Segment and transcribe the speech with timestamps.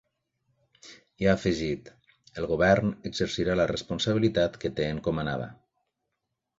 [1.23, 1.91] I ha afegit:
[2.41, 5.55] El govern exercirà la responsabilitat que té encomanada.